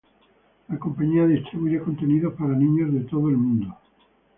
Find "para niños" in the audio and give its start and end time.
2.33-2.91